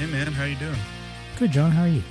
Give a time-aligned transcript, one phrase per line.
[0.00, 0.78] Hey man, how you doing?
[1.38, 1.70] Good, John.
[1.72, 2.02] How are you?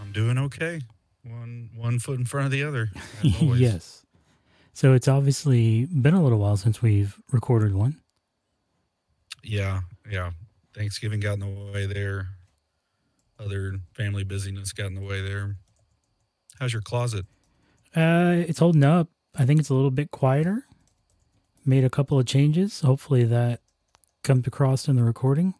[0.00, 0.80] I'm doing okay.
[1.22, 2.88] One one foot in front of the other.
[3.22, 4.02] yes.
[4.72, 8.00] So it's obviously been a little while since we've recorded one.
[9.44, 10.30] Yeah, yeah.
[10.74, 12.28] Thanksgiving got in the way there.
[13.38, 15.56] Other family busyness got in the way there.
[16.58, 17.26] How's your closet?
[17.94, 19.08] Uh, it's holding up.
[19.34, 20.64] I think it's a little bit quieter.
[21.66, 22.80] Made a couple of changes.
[22.80, 23.60] Hopefully that
[24.22, 25.52] comes across in the recording.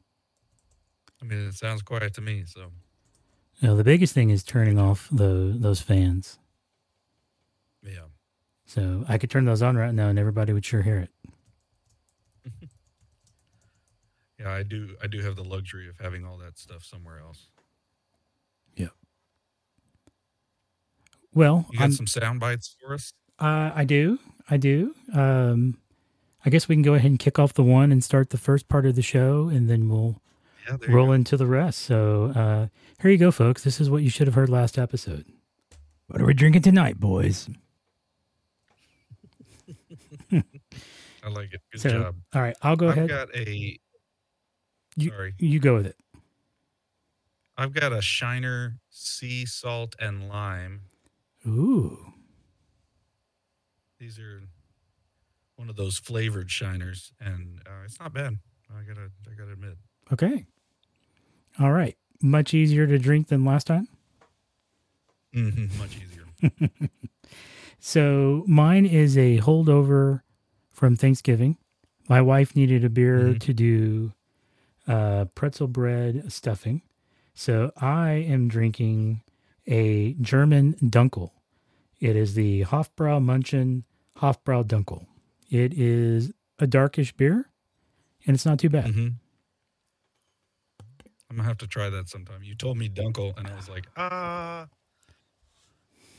[1.22, 2.44] I mean, it sounds quiet to me.
[2.46, 2.72] So
[3.60, 6.38] You know, the biggest thing is turning off the those fans.
[7.82, 8.06] yeah,
[8.66, 11.10] So I could turn those on right now, and everybody would sure hear it.
[14.38, 14.50] yeah.
[14.52, 14.96] I do.
[15.02, 17.46] I do have the luxury of having all that stuff somewhere else.
[18.76, 18.88] Yeah.
[21.34, 23.12] Well, You got I'm- some sound bites for us?
[23.38, 24.18] Uh, I do.
[24.50, 24.94] I do.
[25.12, 25.78] Um,
[26.44, 28.68] I guess we can go ahead and kick off the one and start the first
[28.68, 30.20] part of the show, and then we'll
[30.72, 31.80] Yeah, there roll into the rest.
[31.80, 32.66] So uh,
[33.00, 33.64] here you go, folks.
[33.64, 35.26] This is what you should have heard last episode.
[36.08, 37.48] What are we drinking tonight, boys?
[40.32, 41.60] I like it.
[41.72, 42.16] Good so, job.
[42.34, 43.04] all right, I'll go ahead.
[43.10, 43.78] I've got a.
[44.96, 45.96] You- Sorry, you go with it.
[47.56, 50.82] I've got a Shiner sea salt and lime.
[51.46, 52.12] Ooh,
[53.98, 54.42] These are
[55.56, 58.38] one of those flavored shiners, and uh, it's not bad.
[58.70, 59.76] I gotta, I gotta admit.
[60.12, 60.44] okay.
[61.58, 63.88] All right, much easier to drink than last time.
[65.32, 66.58] hmm much easier.
[67.84, 70.20] So mine is a holdover
[70.70, 71.56] from Thanksgiving.
[72.08, 73.40] My wife needed a beer Mhm.
[73.40, 74.12] to do
[74.86, 76.82] uh, pretzel bread stuffing.
[77.34, 79.22] So I am drinking
[79.66, 81.30] a German Dunkel.
[82.00, 83.84] It is the Hofbrau Munchen
[84.18, 85.06] Hofbrau Dunkel.
[85.50, 87.48] It is a darkish beer,
[88.26, 88.92] and it's not too bad.
[88.94, 89.08] hmm
[91.32, 92.42] I'm gonna have to try that sometime.
[92.42, 94.66] You told me Dunkel, and I was like, ah,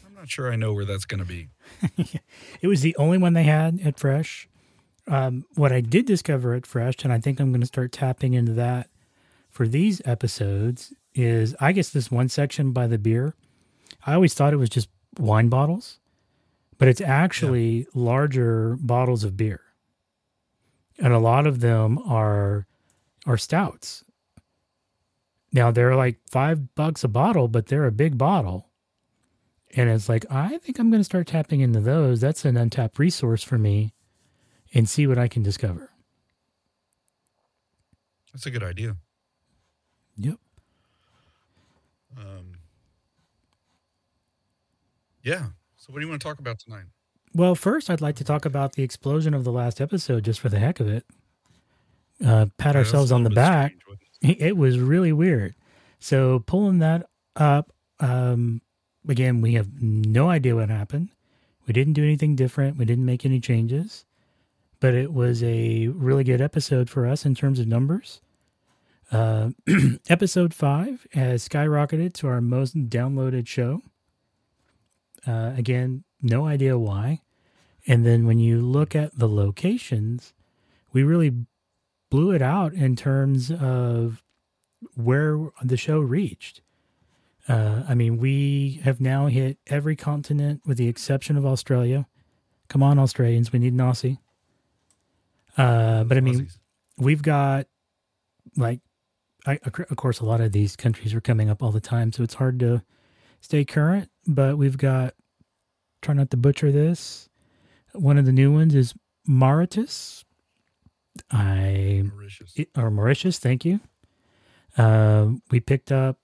[0.08, 1.50] I'm not sure I know where that's gonna be.
[2.62, 4.48] It was the only one they had at Fresh.
[5.08, 8.54] Um, what I did discover at Fresh, and I think I'm to start tapping into
[8.54, 8.90] that
[9.52, 13.36] for these episodes, is I guess this one section by the beer.
[14.08, 16.00] I always thought it was just wine bottles,
[16.80, 19.62] but it's actually larger bottles of beer,
[20.98, 22.66] and a lot of them are
[23.28, 24.04] are stouts.
[25.54, 28.70] Now they're like five bucks a bottle, but they're a big bottle.
[29.76, 32.22] And it's like, I think I'm going to start tapping into those.
[32.22, 33.94] That's an untapped resource for me
[34.74, 35.92] and see what I can discover.
[38.34, 38.98] That's a good idea.
[40.18, 40.36] Yep.
[42.18, 42.54] Um,
[45.24, 45.48] yeah.
[45.78, 46.86] So, what do you want to talk about tonight?
[47.34, 50.50] Well, first, I'd like to talk about the explosion of the last episode just for
[50.50, 51.06] the heck of it.
[52.24, 53.72] Uh, pat Yeah, ourselves on the back.
[53.82, 54.58] strange, it?
[54.58, 55.56] Was really weird.
[56.00, 58.62] So, pulling that up, um,
[59.08, 61.10] again, we have no idea what happened.
[61.68, 64.06] We didn't do anything different, we didn't make any changes,
[64.80, 68.20] but it was a really good episode for us in terms of numbers.
[69.12, 69.52] Uh,
[70.10, 73.82] episode five has skyrocketed to our most downloaded show.
[75.26, 77.22] Uh, again, no idea why.
[77.88, 80.34] And then when you look at the locations,
[80.92, 81.34] we really
[82.14, 84.22] blew it out in terms of
[84.94, 86.62] where the show reached.
[87.48, 92.06] Uh, I mean, we have now hit every continent with the exception of Australia.
[92.68, 94.20] Come on, Australians, we need an Aussie.
[95.58, 96.60] Uh, but I mean, Aussies.
[97.00, 97.66] we've got
[98.56, 98.82] like
[99.48, 102.22] I, of course a lot of these countries are coming up all the time so
[102.22, 102.84] it's hard to
[103.42, 105.16] stay current but we've got
[106.04, 107.30] try not to butcher this
[107.94, 108.94] one of the new ones is
[109.26, 110.24] mauritius
[111.32, 112.56] i Mauritius.
[112.78, 113.80] or mauritius thank you.
[114.78, 116.18] Um, we picked up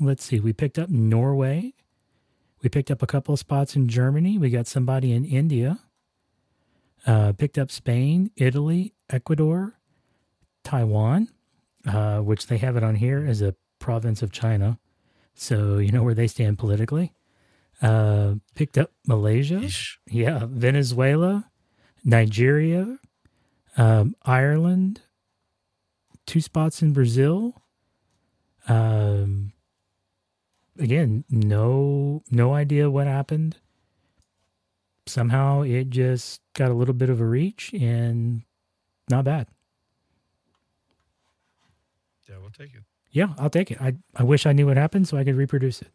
[0.00, 1.74] let's see we picked up norway.
[2.62, 4.38] We picked up a couple of spots in germany.
[4.38, 5.80] We got somebody in india.
[7.06, 9.74] Uh, picked up spain italy ecuador
[10.62, 11.28] taiwan
[11.86, 14.78] uh, which they have it on here as a province of china.
[15.34, 17.12] So you know where they stand politically.
[17.80, 19.56] Uh, picked up malaysia.
[19.56, 19.96] Yeesh.
[20.06, 21.50] yeah, Venezuela,
[22.04, 22.98] Nigeria,
[23.76, 25.02] um, Ireland,
[26.26, 27.62] two spots in Brazil.
[28.68, 29.52] Um,
[30.78, 33.56] again, no no idea what happened.
[35.06, 38.42] Somehow it just got a little bit of a reach and
[39.10, 39.48] not bad.
[42.28, 42.82] Yeah, we'll take it.
[43.10, 43.80] Yeah, I'll take it.
[43.80, 45.88] I, I wish I knew what happened so I could reproduce it.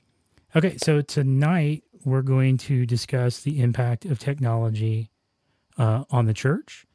[0.55, 5.09] Okay, so tonight we're going to discuss the impact of technology
[5.77, 6.85] uh, on the church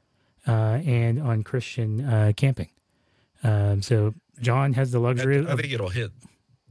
[0.50, 2.68] and on Christian uh, camping.
[3.44, 6.10] Um, so John has the I, luxury I of think it'll hit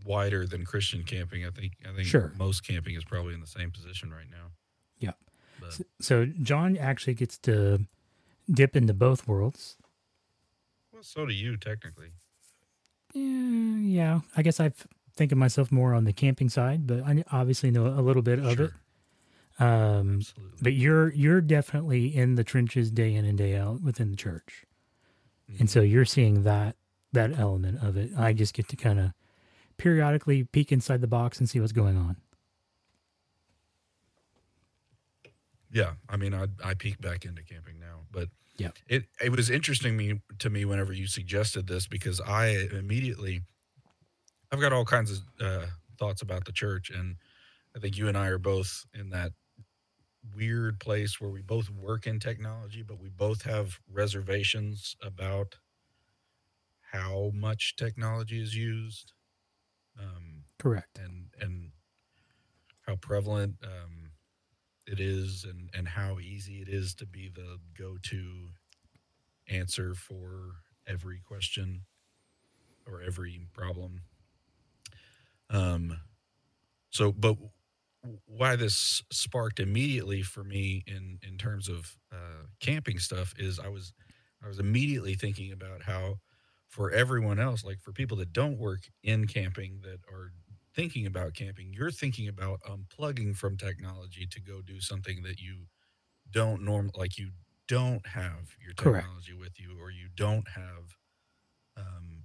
[0.06, 1.45] wider than Christian camping.
[1.45, 2.33] I think I think Sure.
[2.38, 4.51] most camping is probably in the same position right now.
[5.00, 5.12] Yeah.
[5.59, 7.85] But so John actually gets to
[8.51, 9.77] dip into both worlds.
[10.91, 12.12] well, so do you technically.
[13.13, 14.19] Yeah, yeah.
[14.38, 14.71] I guess I
[15.15, 18.39] think of myself more on the camping side, but I obviously know a little bit
[18.39, 18.71] of it.
[19.62, 20.58] Um, Absolutely.
[20.60, 24.66] but you're you're definitely in the trenches day in and day out within the church,
[25.60, 26.75] and so you're seeing that
[27.13, 28.10] that element of it.
[28.18, 29.12] I just get to kind of
[29.78, 32.16] periodically peek inside the box and see what's going on.
[35.72, 39.52] Yeah, I mean, I I peek back into camping now, but yeah, it it was
[39.52, 43.44] interesting me to me whenever you suggested this because I immediately
[44.52, 45.66] I've got all kinds of uh,
[46.00, 47.18] thoughts about the church, and
[47.75, 49.34] I think you and I are both in that
[50.35, 55.57] weird place where we both work in technology, but we both have reservations about
[56.91, 59.13] how much technology is used.
[60.00, 61.00] Um, Correct.
[61.00, 61.71] and and
[62.85, 64.12] how prevalent um,
[64.88, 68.50] it is and and how easy it is to be the go-to
[69.47, 70.56] answer for
[70.88, 71.85] every question
[72.88, 74.01] or every problem
[75.50, 76.00] um
[76.91, 77.38] so but
[78.25, 83.68] why this sparked immediately for me in in terms of uh camping stuff is i
[83.68, 83.94] was
[84.44, 86.15] i was immediately thinking about how
[86.68, 90.31] for everyone else like for people that don't work in camping that are
[90.74, 95.65] thinking about camping, you're thinking about unplugging from technology to go do something that you
[96.30, 97.31] don't norm like you
[97.68, 99.06] don't have your Correct.
[99.06, 100.97] technology with you or you don't have
[101.77, 102.24] um,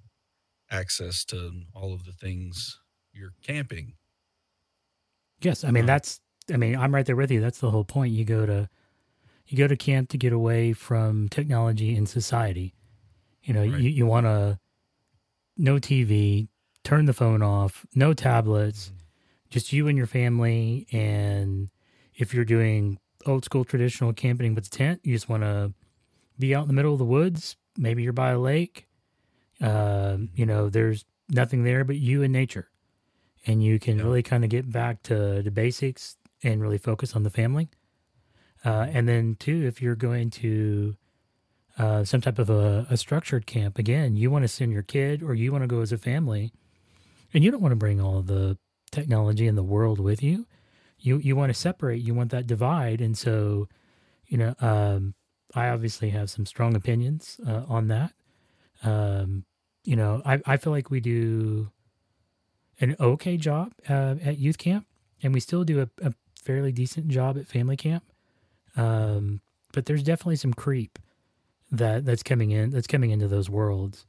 [0.71, 2.81] access to all of the things
[3.13, 3.95] you're camping.
[5.41, 6.21] Yes, I mean Uh, that's.
[6.53, 7.41] I mean I'm right there with you.
[7.41, 8.13] That's the whole point.
[8.13, 8.69] You go to
[9.49, 12.75] you go to camp to get away from technology and society.
[13.43, 13.81] You know, Right.
[13.81, 14.59] you you want to
[15.57, 16.49] no TV,
[16.85, 18.93] turn the phone off, no tablets,
[19.51, 20.87] just you and your family.
[20.93, 21.71] And
[22.15, 25.73] if you're doing old school traditional camping with a tent, you just want to
[26.39, 27.57] be out in the middle of the woods.
[27.77, 28.87] Maybe you're by a lake.
[29.61, 32.69] Um, you know, there's nothing there but you and nature.
[33.47, 34.05] And you can Yeah.
[34.05, 37.69] really kind of get back to the basics and really focus on the family.
[38.65, 40.97] Uh, and then, too, if you're going to
[41.79, 45.23] uh, some type of a, a structured camp, again, you want to send your kid
[45.23, 46.53] or you want to go as a family,
[47.33, 48.59] and you don't want to bring all the
[48.91, 50.47] technology in the world with you.
[50.99, 52.03] You you want to separate.
[52.03, 53.69] You want that divide, and so
[54.27, 55.15] you know, um,
[55.55, 58.13] I obviously have some strong opinions uh, on that.
[58.83, 59.45] Um,
[59.85, 61.71] you know, I I feel like we do
[62.81, 64.87] an okay job uh, at youth camp,
[65.23, 66.13] and we still do a, a
[66.43, 68.05] fairly decent job at family camp.
[68.77, 69.41] Um,
[69.73, 70.99] but there's definitely some creep
[71.71, 74.07] that that's coming in that's coming into those worlds,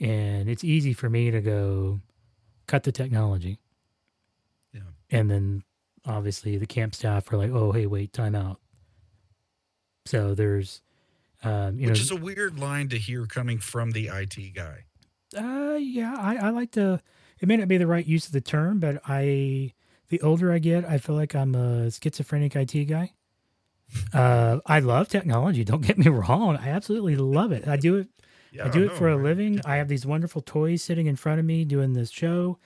[0.00, 2.00] and it's easy for me to go
[2.66, 3.58] cut the technology.
[4.72, 4.80] Yeah.
[5.10, 5.62] And then
[6.04, 8.60] obviously the camp staff are like, "Oh, hey, wait, time out."
[10.06, 10.82] So there's,
[11.42, 14.54] um, you know Which know, is a weird line to hear coming from the IT
[14.54, 14.84] guy.
[15.36, 17.00] Uh, yeah, I, I like to.
[17.46, 19.72] It may not be the right use of the term, but I,
[20.08, 23.12] the older I get, I feel like I'm a schizophrenic IT guy.
[24.12, 25.62] Uh, I love technology.
[25.62, 26.56] Don't get me wrong.
[26.56, 27.68] I absolutely love it.
[27.68, 28.08] I do it.
[28.50, 29.60] Yeah, I do it no, for a living.
[29.64, 32.58] I have these wonderful toys sitting in front of me doing this show.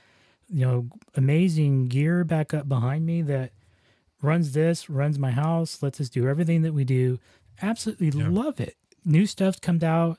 [0.49, 3.53] You know, amazing gear back up behind me that
[4.23, 7.19] runs this, runs my house, lets us do everything that we do.
[7.61, 8.31] Absolutely Yeah.
[8.31, 8.77] love it.
[9.05, 10.19] New stuff's comes out.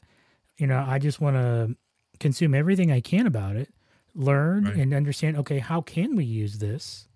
[0.59, 1.75] You know, I just want to
[2.19, 3.73] consume everything I can about it,
[4.13, 4.75] learn Right.
[4.77, 7.07] and understand, okay, how can we use this?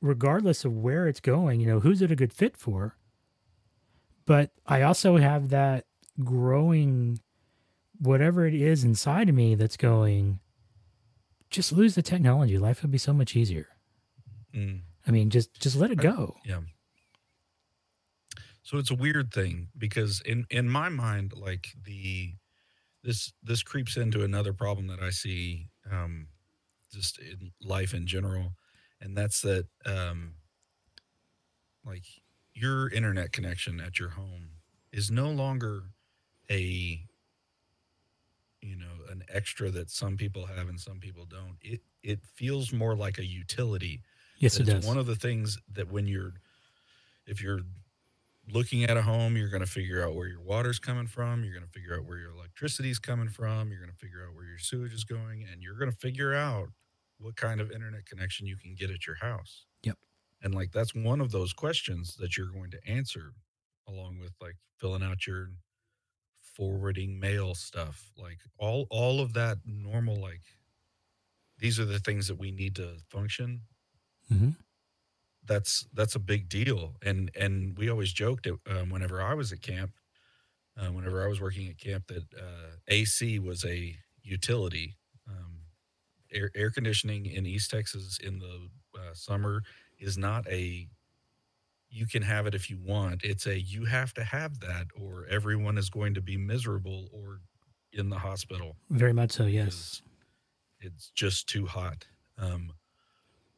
[0.00, 2.96] Regardless of where it's going, you know, who's it a good fit for?
[4.26, 5.86] But I also have that
[6.22, 7.20] growing
[7.98, 10.40] whatever it is inside of me that's going,
[11.50, 12.56] just lose the technology.
[12.58, 13.68] Life would be so much easier.
[14.54, 14.82] Mm.
[15.06, 16.36] I mean, just just let it I- go.
[16.44, 16.60] Yeah.
[18.62, 22.34] So it's a weird thing because in in my mind, like the
[23.02, 26.28] this this creeps into another problem that I see um,
[26.92, 28.52] just in life in general,
[29.00, 30.34] and that's that um,
[31.84, 32.04] like
[32.54, 34.50] your internet connection at your home
[34.92, 35.84] is no longer
[36.50, 37.06] a
[38.60, 41.56] you know an extra that some people have and some people don't.
[41.60, 44.02] It it feels more like a utility
[44.38, 44.86] Yes, it does.
[44.86, 46.32] one of the things that when you're
[47.26, 47.60] if you're
[48.52, 51.52] looking at a home you're going to figure out where your water's coming from you're
[51.54, 54.44] going to figure out where your electricity's coming from you're going to figure out where
[54.44, 56.68] your sewage is going and you're going to figure out
[57.18, 59.96] what kind of internet connection you can get at your house Yep.
[60.42, 63.34] and like that's one of those questions that you're going to answer
[63.88, 65.50] along with like filling out your
[66.42, 70.42] forwarding mail stuff, like all all of that normal like
[71.58, 73.62] these are the things that we need to function.
[74.28, 74.50] hmm
[75.46, 79.52] That's that's a big deal, and and we always joked it, um, whenever I was
[79.52, 79.92] at camp,
[80.76, 84.96] uh, whenever I was working at camp, that uh, AC was a utility.
[85.28, 85.62] Um,
[86.32, 88.68] air, air conditioning in East Texas in the
[88.98, 89.62] uh, summer
[89.98, 90.88] is not a
[91.88, 93.24] you can have it if you want.
[93.24, 97.40] It's a you have to have that, or everyone is going to be miserable or
[97.92, 99.46] in the hospital Very much so.
[99.46, 100.02] Yes.
[100.80, 102.06] it's just too hot.
[102.38, 102.72] Um,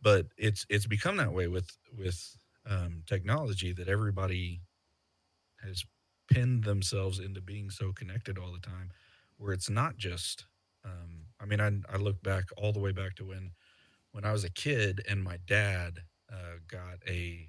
[0.03, 2.37] but it's it's become that way with with
[2.69, 4.61] um, technology that everybody
[5.63, 5.85] has
[6.31, 8.91] pinned themselves into being so connected all the time,
[9.37, 10.47] where it's not just.
[10.85, 13.53] Um, I mean, I I look back all the way back to when
[14.13, 16.01] when I was a kid and my dad
[16.33, 17.49] uh, got a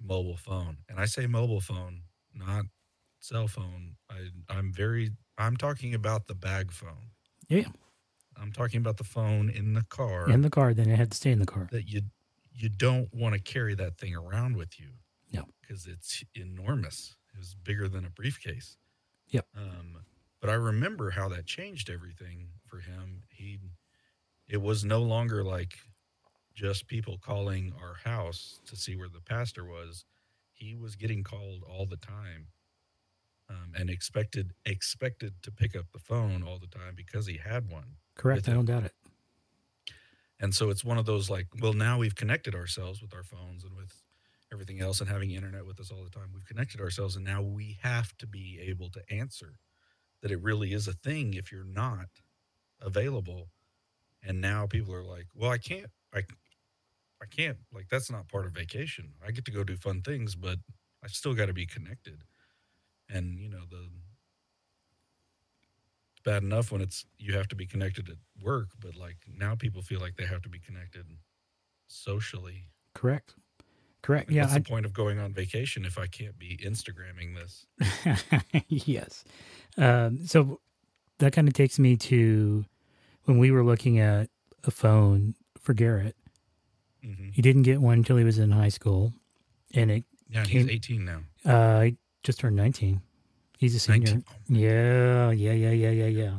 [0.00, 2.02] mobile phone, and I say mobile phone,
[2.34, 2.66] not
[3.20, 3.96] cell phone.
[4.10, 7.10] I I'm very I'm talking about the bag phone.
[7.48, 7.68] Yeah.
[8.40, 11.16] I'm talking about the phone in the car In the car, then it had to
[11.16, 11.68] stay in the car.
[11.72, 12.02] that you
[12.52, 14.88] you don't want to carry that thing around with you.
[15.32, 15.44] No.
[15.60, 17.14] Because it's enormous.
[17.34, 18.78] It was bigger than a briefcase.
[19.28, 19.46] Yep.
[19.56, 19.98] Um,
[20.40, 23.22] but I remember how that changed everything for him.
[23.28, 23.58] He
[24.48, 25.74] it was no longer like
[26.54, 30.04] just people calling our house to see where the pastor was.
[30.52, 32.48] He was getting called all the time.
[33.48, 37.70] Um, and expected expected to pick up the phone all the time because he had
[37.70, 37.96] one.
[38.16, 38.48] Correct.
[38.48, 38.92] I don't doubt it.
[40.38, 43.64] And so it's one of those like, well, now we've connected ourselves with our phones
[43.64, 44.02] and with
[44.52, 46.30] everything else and having internet with us all the time.
[46.34, 49.58] We've connected ourselves and now we have to be able to answer
[50.22, 52.08] that it really is a thing if you're not
[52.80, 53.48] available.
[54.22, 56.20] And now people are like, well, I can't, I,
[57.22, 59.12] I can't, like, that's not part of vacation.
[59.26, 60.58] I get to go do fun things, but
[61.04, 62.22] I still got to be connected.
[63.08, 63.88] And, you know, the,
[66.26, 69.80] bad enough when it's you have to be connected at work, but like now people
[69.80, 71.06] feel like they have to be connected
[71.86, 72.64] socially.
[72.94, 73.34] Correct.
[74.02, 74.28] Correct.
[74.28, 74.42] Like, yeah.
[74.42, 77.66] what's I, the point of going on vacation if I can't be Instagramming this?
[78.68, 79.24] yes.
[79.78, 80.60] Um, so
[81.18, 82.64] that kind of takes me to
[83.24, 84.28] when we were looking at
[84.64, 86.16] a phone for Garrett.
[87.02, 89.12] hmm He didn't get one until he was in high school,
[89.74, 91.20] and it Yeah, he's 18 now.
[91.44, 91.90] uh,
[92.22, 93.00] just turned nineteen.
[93.56, 94.14] He's a senior.
[94.14, 94.24] 19.
[94.28, 96.38] Oh, Yeah, yeah, yeah, yeah, yeah, yeah.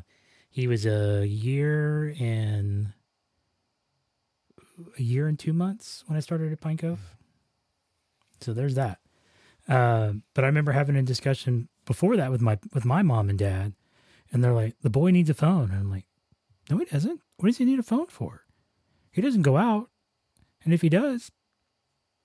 [0.50, 2.94] He was a year and
[4.98, 7.00] a year and two months when I started at Pine Cove.
[8.42, 9.00] So there's that.
[9.68, 13.38] Uh, but I remember having a discussion before that with my with my mom and
[13.38, 13.74] dad,
[14.32, 16.06] and they're like, "The boy needs a phone," and I'm like,
[16.70, 17.22] "No, he doesn't.
[17.38, 18.46] What does he need a phone for?
[19.12, 19.90] He doesn't go out,
[20.64, 21.32] and if he does,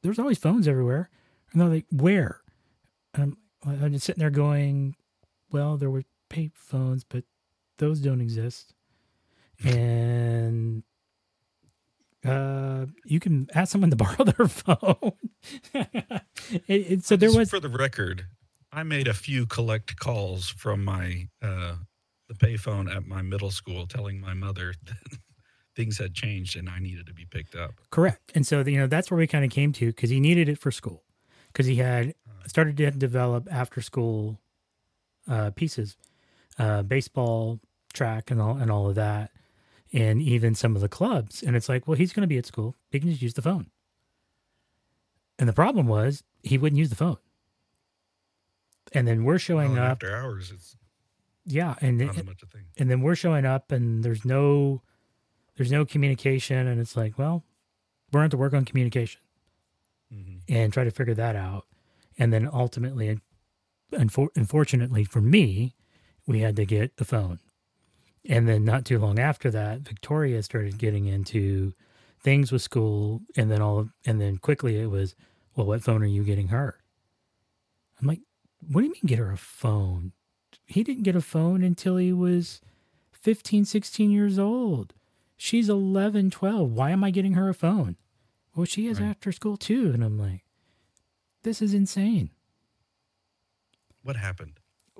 [0.03, 1.11] there's always phones everywhere."
[1.51, 2.43] And they're like, "Where?"
[3.15, 4.97] And I'm, I'm just sitting there going,
[5.51, 7.25] well, there were pay phones, but
[7.79, 8.75] those don't exist.
[9.65, 10.83] And
[12.25, 15.13] uh, you can ask someone to borrow their phone.
[15.75, 16.23] it,
[16.69, 18.27] it, so there Just was, for the record,
[18.73, 21.75] I made a few collect calls from my uh,
[22.29, 25.19] the payphone at my middle school, telling my mother that
[25.77, 27.73] things had changed and I needed to be picked up.
[27.91, 28.33] correct.
[28.35, 30.59] And so, you know, that's where we kind of came to because he needed it
[30.59, 31.05] for school
[31.49, 32.15] because he had
[32.47, 34.39] started to develop after school
[35.29, 35.97] uh, pieces,
[36.59, 37.61] uh, baseball,
[37.93, 39.31] track, and all, and all of that.
[39.93, 41.43] And even some of the clubs.
[41.43, 42.77] And it's like, well, he's going to be at school.
[42.91, 43.67] He can just use the phone.
[45.39, 47.19] And the problem was he wouldn't use the phone.
[48.93, 49.91] And then we're showing Well, up.
[49.93, 50.51] after hours.
[50.51, 50.77] It's
[51.47, 51.75] Yeah.
[51.81, 52.65] And, not as much a thing.
[52.79, 54.83] and then we're showing up and there's no
[55.57, 57.45] there's no communication and it's like well
[58.11, 59.21] we're going to work on communication
[60.11, 61.67] hmm and try to figure that out
[62.19, 63.19] and then ultimately
[63.93, 65.75] unfor- unfortunately for me
[66.27, 67.41] we had to get a phone.
[68.29, 71.73] And then not too long after that victoria started getting into
[72.21, 75.15] things with school and then all and then quickly it was
[75.57, 76.77] well what phone are you getting her?
[78.01, 78.21] I'm like
[78.69, 80.13] what do you mean get her a phone?
[80.67, 82.61] He didn't get a phone until he was
[83.13, 84.95] 15 16 years old.
[85.37, 87.97] She's 11 12 why am i getting her a phone?
[88.55, 89.09] Well she is Right.
[89.09, 89.91] after school too.
[89.93, 90.42] And i'm like
[91.43, 92.31] this is insane.
[94.03, 94.59] What happened?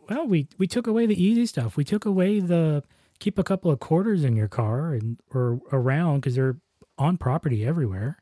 [0.09, 1.77] well we we took away the easy stuff.
[1.77, 2.83] We took away the
[3.19, 6.57] keep a couple of quarters in your car and or around because they're
[6.99, 8.19] on property everywhere.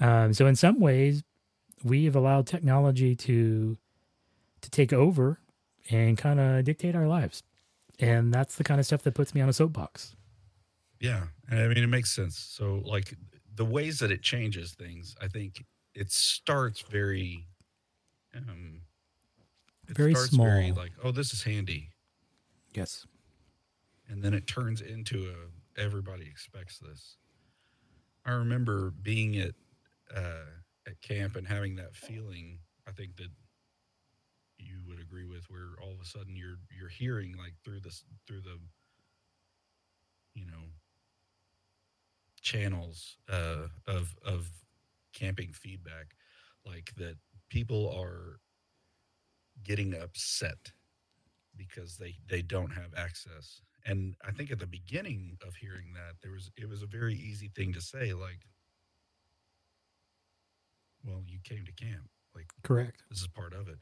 [0.00, 1.22] Um, so in some ways
[1.84, 3.76] we have allowed technology to
[4.60, 5.40] to take over
[5.90, 7.42] and kind of dictate our lives.
[7.98, 10.16] And that's the kind of stuff that puts me on a soapbox.
[11.00, 12.38] Yeah, I mean it makes sense.
[12.38, 13.14] So like
[13.54, 15.64] the ways that it changes things, I think
[15.96, 17.48] it starts very
[18.36, 18.82] um
[19.88, 20.76] It Very starts very small.
[20.84, 21.90] like, oh, this is handy.
[22.74, 23.06] Yes.
[24.08, 27.16] and then it turns into a everybody expects this.
[28.24, 29.54] I remember being at
[30.14, 30.46] uh,
[30.86, 32.60] at camp and having that feeling.
[32.88, 33.30] I think that
[34.58, 38.04] you would agree with, where all of a sudden you're you're hearing like through this
[38.26, 38.58] through the
[40.34, 40.64] you know
[42.42, 44.50] channels uh, of of
[45.16, 46.14] camping feedback,
[46.64, 47.16] like that
[47.48, 48.38] people are
[49.64, 50.72] getting upset
[51.56, 53.62] because they they don't have access.
[53.88, 57.14] And i think at the beginning of hearing that there was it was a very
[57.14, 58.42] easy thing to say like
[61.04, 62.08] well you came to camp.
[62.34, 63.02] Like Correct.
[63.10, 63.78] this is part of it.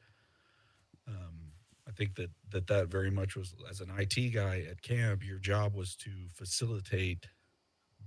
[1.09, 1.53] Um
[1.89, 5.39] i think that that that very much was as an it guy at camp your
[5.39, 7.27] job was to facilitate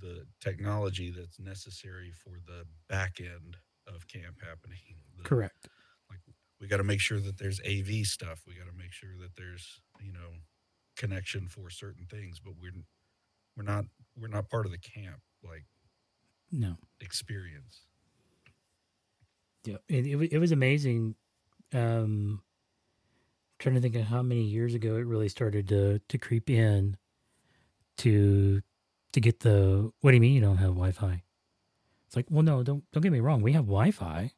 [0.01, 4.77] the technology that's necessary for the back end of camp happening
[5.17, 5.67] the, Correct.
[6.59, 8.41] we got to make sure that there's AV stuff.
[8.47, 10.29] We got to make sure that there's you know
[10.97, 12.39] connection for certain things.
[12.39, 12.71] But we're
[13.55, 13.85] we're not
[14.19, 15.65] we're not part of the camp like
[16.51, 16.75] No.
[16.99, 17.81] experience.
[19.65, 19.77] Yeah.
[19.89, 21.15] It, it, it was amazing.
[21.73, 22.41] Um,
[23.59, 26.95] trying to think of how many years ago it really started to, to creep in
[27.97, 28.61] to,
[29.17, 31.23] to get the, what do you mean you don't have Wi-Fi?
[32.05, 33.41] It's like, well, no, don't, don't get me wrong.
[33.41, 34.31] We have Wi-Fi.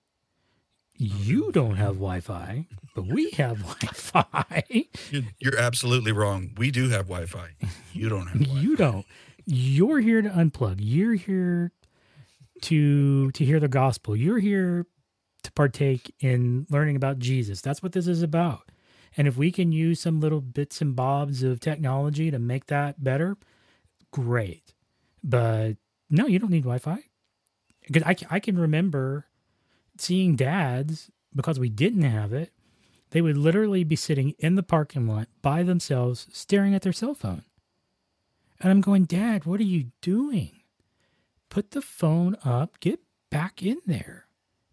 [0.96, 4.86] You oh, don't have Wi-Fi, but we have Wi-Fi.
[5.12, 6.52] You're, you're absolutely wrong.
[6.58, 7.56] We do have Wi-Fi.
[7.94, 8.40] You don't have.
[8.40, 8.62] Wi-Fi.
[8.62, 9.06] you don't.
[9.46, 10.78] You're here to unplug.
[10.80, 11.72] You're here
[12.62, 14.16] to to hear the gospel.
[14.16, 14.86] You're here
[15.44, 17.62] to partake in learning about Jesus.
[17.62, 18.70] That's what this is about.
[19.18, 23.04] And if we can use some little bits and bobs of technology to make that
[23.04, 23.38] better,
[24.12, 24.74] great.
[25.24, 25.74] But
[26.10, 27.00] no, you don't need Wi-Fi.
[27.88, 29.26] Because I, I can remember
[29.98, 32.52] seeing dads because we didn't have it.
[33.12, 37.16] They would literally be sitting in the parking lot by themselves, staring at their cell
[37.16, 37.44] phone.
[38.60, 40.52] And I'm going, Dad, what are you doing?
[41.50, 42.80] Put the phone up.
[42.80, 43.00] Get
[43.32, 44.26] back in there.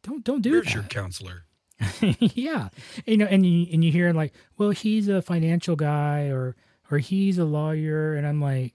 [0.02, 0.74] Don't don't do Where's that.
[0.74, 1.44] your counselor?
[2.00, 2.68] yeah,
[3.06, 6.56] you know, and you and you hear like, well, he's a financial guy or
[6.90, 8.74] or he's a lawyer, and I'm like,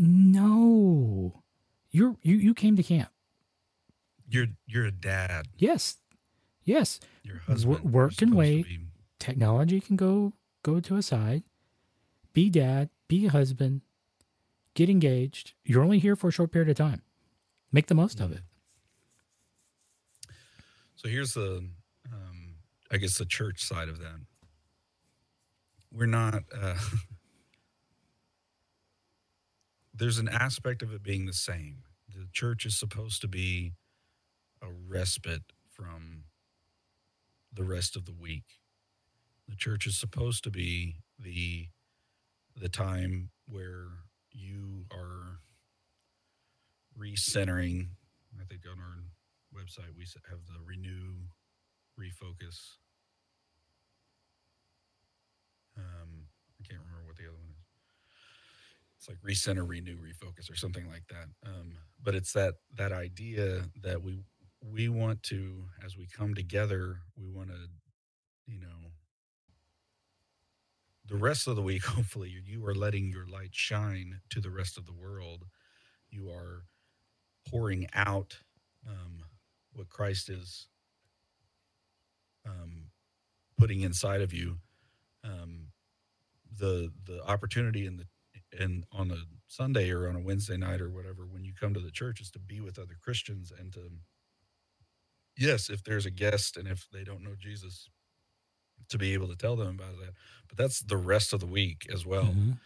[0.00, 1.42] no,
[1.90, 3.10] you're you you came to camp.
[4.28, 5.46] You're you're a dad.
[5.58, 5.98] Yes,
[6.64, 7.80] yes, Your husband.
[7.82, 8.64] You're work can wait.
[8.66, 8.86] be-
[9.18, 10.32] technology can go
[10.62, 11.42] go to a side.
[12.32, 13.82] Be dad, be a husband,
[14.74, 15.52] get engaged.
[15.64, 17.02] You're only here for a short period of time.
[17.72, 18.40] Make the most of it.
[20.96, 21.68] So here's the,
[22.12, 22.54] um,
[22.90, 24.20] I guess the church side of that.
[25.92, 26.42] We're not.
[26.56, 26.74] Uh,
[29.92, 31.82] there's an aspect of it being the same.
[32.14, 33.72] The church is supposed to be
[34.62, 36.24] a respite from
[37.52, 38.60] the rest of the week.
[39.48, 41.68] The church is supposed to be the
[42.56, 43.86] the time where
[44.32, 45.40] you are
[46.98, 47.88] recentering.
[48.40, 49.04] I think on our
[49.54, 51.26] website we have the renew,
[51.98, 52.76] refocus.
[55.76, 56.26] Um,
[56.60, 57.69] I can't remember what the other one is.
[59.00, 61.28] It's like recenter, renew, refocus, or something like that.
[61.50, 61.72] Um,
[62.04, 64.20] but it's that that idea that we
[64.62, 67.56] we want to, as we come together, we want to,
[68.46, 68.92] you know,
[71.06, 71.84] the rest of the week.
[71.86, 75.46] Hopefully, you- are letting your light shine to the rest of the world.
[76.10, 76.64] You are
[77.48, 78.38] pouring out
[78.88, 79.24] um,
[79.74, 80.68] what Christ is
[82.46, 82.90] um,
[83.58, 84.58] putting inside of you.
[85.24, 85.68] Um,
[86.58, 88.06] the the opportunity and the
[88.58, 91.80] and on a Sunday or on a Wednesday night or whatever when you come to
[91.80, 93.90] the church is to be with other Christians and to
[95.36, 97.88] yes, if there's a guest and if they don't know Jesus,
[98.88, 100.14] to be able to tell them about that.
[100.48, 102.60] But that's the rest of the week as well Mhm.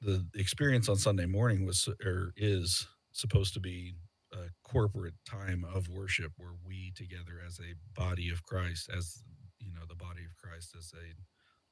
[0.00, 3.94] the experience on Sunday morning was or is supposed to be
[4.32, 9.24] a corporate time of worship where we together as a body of Christ, as
[9.58, 11.14] you know, the body of Christ, as a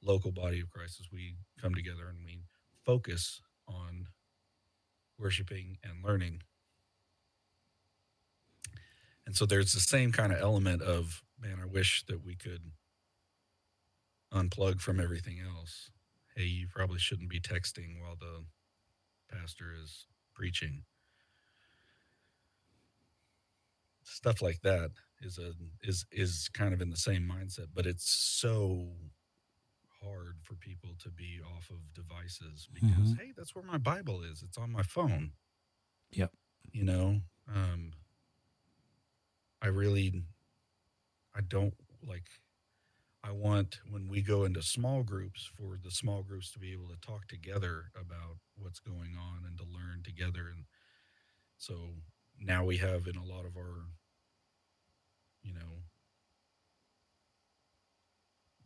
[0.05, 2.43] local body of Christ, as we come together and we
[2.85, 4.07] focus on
[5.17, 6.41] worshiping and learning.
[9.25, 12.71] And so there's the same kind of element of, man, I wish that we could
[14.33, 15.89] unplug from everything else
[16.37, 18.45] hey, you probably shouldn't be texting while the
[19.35, 20.83] pastor is preaching.
[24.03, 28.07] Stuff like that is a is is kind of in the same mindset, but it's
[28.07, 28.87] so
[30.03, 33.17] hard for people to be off of devices because Mhm.
[33.17, 34.43] hey, that's where my Bible is.
[34.43, 35.33] It's on my phone.
[36.11, 36.33] Yep.
[36.71, 37.93] You know, um
[39.61, 40.23] I really
[41.35, 42.27] I don't like
[43.23, 46.87] I want when we go into small groups for the small groups to be able
[46.89, 50.49] to talk together about what's going on and to learn together.
[50.49, 50.65] And
[51.57, 51.95] so
[52.39, 53.87] now we have in a lot of our,
[55.43, 55.83] you know,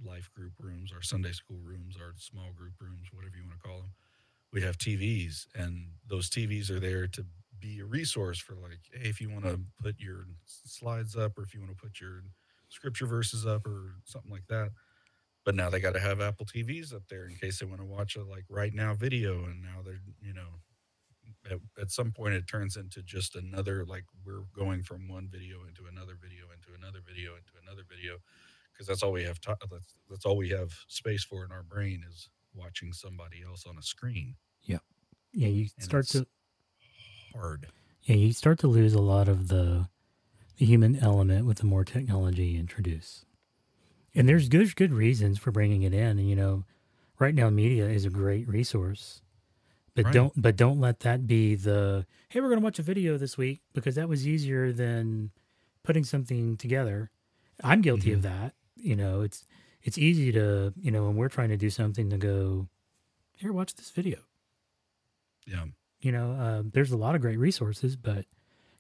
[0.06, 3.68] life group rooms, our Sunday school rooms, our small group rooms, whatever you want to
[3.68, 3.92] call them,
[4.54, 7.26] we have TVs, and those TVs are there to
[7.60, 11.44] be a resource for like, hey, if you want to put your slides up, or
[11.44, 12.24] if you want to put your
[12.70, 14.72] scripture verses up, or something like that.
[15.46, 17.86] But now they got to have Apple TVs up there in case they want to
[17.86, 20.60] watch a like right now video, and now they're you know.
[21.50, 25.66] At, at some point, it turns into just another like we're going from one video
[25.68, 28.18] into another video into another video into another video,
[28.82, 29.40] because that's all we have.
[29.42, 33.66] To, that's that's all we have space for in our brain is watching somebody else
[33.68, 34.36] on a screen.
[34.64, 34.80] Yeah,
[35.34, 35.50] yeah.
[35.50, 36.26] you And start to
[37.34, 37.68] Hard.
[38.04, 39.88] yeah you start to lose a lot of the
[40.58, 43.24] the human element with the more technology you introduce.
[44.16, 46.18] And there's good good reasons for bringing it in.
[46.18, 46.64] And you know,
[47.20, 49.22] RightNow Media is a great resource,
[49.94, 50.14] but Right.
[50.14, 53.62] don't but don't let that be the hey we're gonna watch a video this week
[53.74, 55.30] because that was easier than
[55.84, 57.12] putting something together.
[57.64, 58.42] I'm guilty of mm-hmm.
[58.42, 58.56] that.
[58.82, 59.46] You know, it's
[59.84, 62.68] it's easy to you know when we're trying to do something to go
[63.38, 64.20] here watch this video
[65.48, 65.66] Yeah.
[66.02, 68.26] you know, uh, there's a lot of great resources, but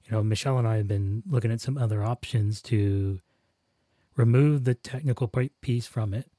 [0.05, 3.19] you know, Michelle and I have been looking at some other options to
[4.15, 5.27] remove the technical
[5.61, 6.29] piece from it,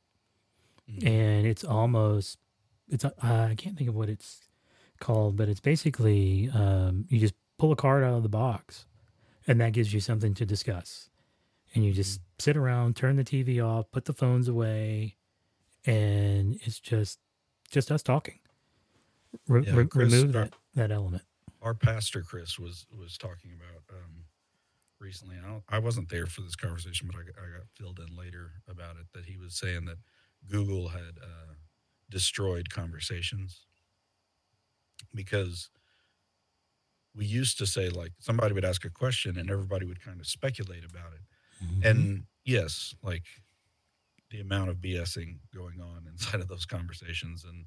[0.90, 1.06] Mhm.
[1.06, 2.38] and it's almost
[2.88, 4.48] it's uh, I can't think of what it's
[5.00, 8.86] called, but it's basically um, you just pull a card out of the box,
[9.46, 11.10] and that gives you something to discuss,
[11.74, 15.16] and you just sit around, turn the TV off, put the phones away,
[15.86, 17.18] and it's just
[17.70, 18.38] just us talking.
[19.48, 21.22] Re- Yeah, re- Chris, remove that that element.
[21.62, 24.24] our pastor Chris was was talking about um,
[25.00, 25.36] recently.
[25.42, 28.14] I don't, I wasn't there for this conversation, but I, got- I got filled in
[28.16, 29.06] later about it.
[29.14, 29.96] That he was saying that
[30.50, 31.54] Google had uh,
[32.10, 33.64] destroyed conversations
[35.14, 35.70] because
[37.14, 40.26] we used to say like somebody would ask a question and everybody would kind of
[40.26, 41.20] speculate about it.
[41.62, 41.86] Mm-hmm.
[41.86, 43.24] And yes, like
[44.30, 47.66] the amount of BSing going on inside of those conversations and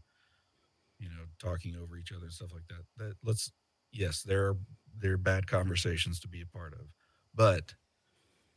[0.99, 2.83] you know talking over each other and stuff like that.
[2.97, 3.51] That let's
[3.91, 4.57] yes, there are
[4.97, 6.87] there are bad conversations to be a part of,
[7.33, 7.73] but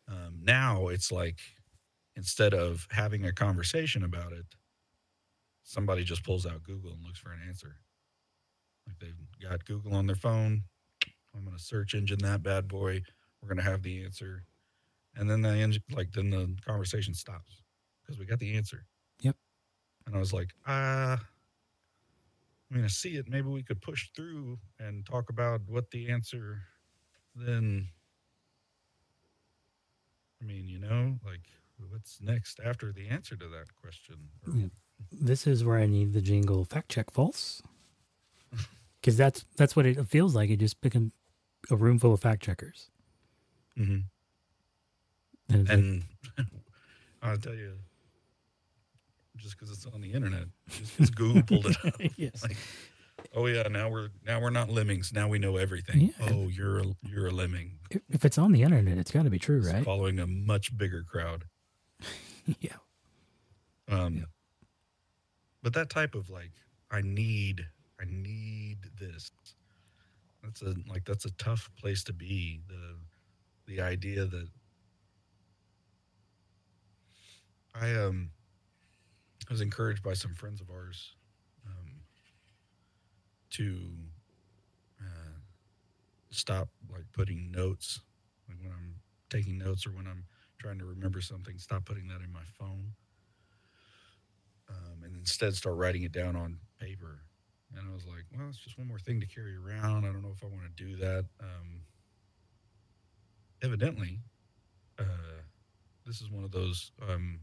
[0.09, 1.39] um, now it's like
[2.17, 4.47] instead of having a conversation about it,
[5.63, 7.77] somebody just pulls out Google and looks for an answer.
[8.87, 10.63] Like they've got Google on their phone.
[11.35, 13.03] I'm going to search engine that bad boy.
[13.41, 14.45] We're going to have the answer
[15.19, 17.63] and then the engine like then the conversation stops
[18.03, 18.87] because we got the answer
[19.21, 19.37] Yep.
[20.07, 21.19] and i was like uh i
[22.71, 26.63] mean i see it maybe we could push through and talk about what the answer
[27.35, 27.89] then
[30.41, 31.43] i mean you know like
[31.91, 34.69] what's next after the answer to that question Or- Yeah.
[35.13, 37.63] This is where I need the jingle fact check false.
[39.01, 40.51] Because that's that's what it feels like.
[40.51, 41.13] It just become
[41.71, 42.91] a room full of fact checkers.
[43.79, 44.07] Mhm.
[45.51, 46.03] And, and
[47.23, 47.73] i'll tell you
[49.37, 52.43] just because it's on the internet just because google pulled it up yes.
[52.43, 52.57] like
[53.35, 56.29] oh yeah now we're now we're not lemmings now we know everything Yeah.
[56.31, 59.31] oh you're a, you're a lemming if, if it's on the internet, it's got to
[59.31, 59.85] be true, It's right?
[59.85, 61.45] following a much bigger crowd
[62.61, 62.73] yeah.
[63.89, 64.25] um Yeah.
[65.63, 66.53] but that type of like
[66.91, 67.67] i need
[68.01, 69.31] i need this
[70.43, 72.95] that's a like that's a tough place to be the
[73.67, 74.49] the idea that
[77.75, 78.31] i um
[79.49, 81.15] I was encouraged by some friends of ours
[81.67, 82.03] um,
[83.51, 83.79] to
[85.01, 85.39] uh,
[86.31, 88.01] stop like putting notes
[88.49, 88.95] like when i'm
[89.31, 90.25] taking notes or when i'm
[90.59, 92.93] trying to remember something stop putting that in my phone
[94.69, 97.21] um, and instead start writing it down on paper.
[97.77, 100.05] And i was like well it's just one more thing to carry around.
[100.05, 101.25] I don't know if i want to do that.
[101.41, 101.83] Um,
[103.63, 104.21] evidently
[104.99, 105.43] uh,
[106.07, 107.41] this is one of those um,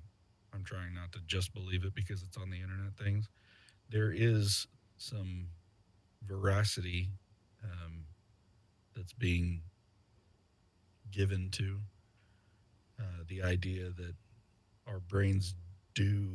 [0.55, 3.29] i'm trying not to just believe it because it's on the internet things.
[3.89, 5.47] There is some
[6.25, 7.09] veracity
[7.63, 8.05] um,
[8.95, 9.61] that's being
[11.11, 11.79] given to
[12.99, 14.15] uh, the idea that
[14.87, 15.55] our brains
[15.95, 16.29] do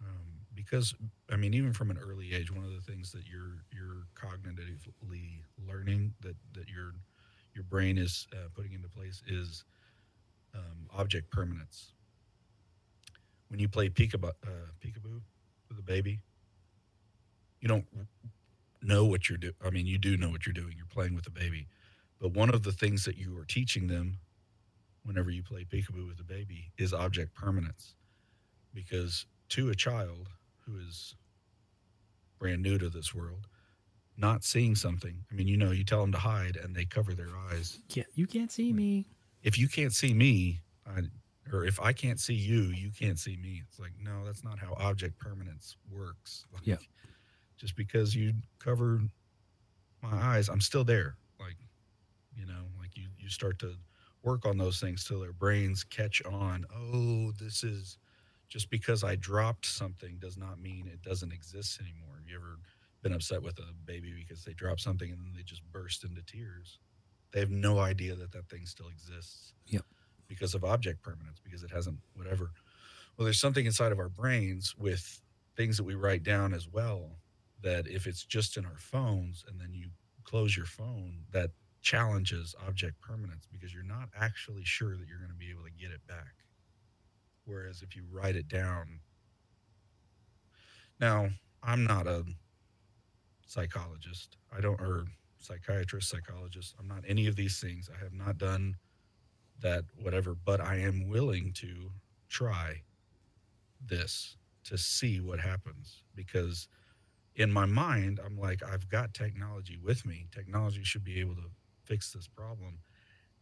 [0.00, 0.94] um, because
[1.30, 5.42] I mean even from an early age one of the things that you're you're cognitively
[5.66, 6.94] learning that that your
[7.54, 9.64] your brain is uh, putting into place is
[10.54, 11.92] um, object permanence
[13.48, 15.20] when you play peekaboo, uh, peekaboo
[15.68, 16.20] with a baby
[17.60, 17.86] you don't
[18.82, 21.26] know what you're doing I mean you do know what you're doing you're playing with
[21.26, 21.66] a baby
[22.20, 24.18] but one of the things that you are teaching them
[25.04, 27.94] whenever you play peekaboo with a baby is object permanence.
[28.72, 30.30] Because to a child
[30.66, 31.14] who is
[32.38, 33.46] brand new to this world,
[34.16, 37.14] not seeing something, I mean, you know, you tell them to hide and they cover
[37.14, 37.78] their eyes.
[37.90, 39.06] Yeah, you can't see me.
[39.44, 41.02] If you can't see me, I,
[41.52, 43.62] or if I can't see you, you can't see me.
[43.68, 46.46] It's like, no, that's not how object permanence works.
[46.52, 46.76] Like, Yeah.
[47.56, 49.00] Just because you cover
[50.02, 51.16] my eyes, I'm still there.
[51.38, 51.56] Like,
[52.36, 53.74] you know, like you, you start to
[54.22, 56.64] work on those things till their brains catch on.
[56.74, 57.98] Oh, this is
[58.48, 62.22] just because I dropped something does not mean it doesn't exist anymore.
[62.26, 62.58] You ever
[63.02, 66.22] been upset with a baby because they dropped something and then they just burst into
[66.22, 66.78] tears?
[67.34, 69.52] They have no idea that that thing still exists
[70.26, 72.52] because of object permanence because it hasn't whatever.
[73.16, 75.20] Well there's something inside of our brains with
[75.54, 77.18] things that we write down as well
[77.62, 79.90] that if it's just in our phones and then you
[80.24, 81.50] close your phone that
[81.82, 85.70] challenges object permanence because you're not actually sure that you're going to be able to
[85.70, 86.46] get it back.
[87.44, 89.00] Whereas if you write it down
[90.98, 91.28] now
[91.62, 92.24] i'm not a
[93.46, 94.36] psychologist.
[94.56, 95.04] I don't or
[95.44, 97.90] psychiatrist psychologist i'm not any of these things.
[97.94, 98.76] I have not done
[99.60, 101.90] that whatever but i am willing to
[102.28, 102.82] try
[103.86, 106.68] this to see what happens because
[107.36, 110.26] in my mind i'm like i've got technology with me.
[110.32, 111.50] Technology should be able to
[111.84, 112.78] fix this problem.